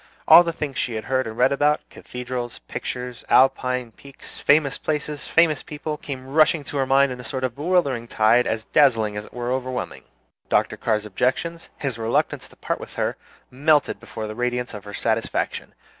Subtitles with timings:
[0.27, 4.79] All the things she had heard about and read about cathedrals, pictures, Alpine peaks, famous
[4.79, 8.65] places, famous people came rushing into her mind in a sort of bewildering tide as
[8.65, 10.05] dazzling as it was overwhelming.
[10.49, 10.75] Dr.
[10.75, 13.15] Carr's objections, his reluctance to part with her,
[13.51, 15.75] melted before the radiance of her satisfaction.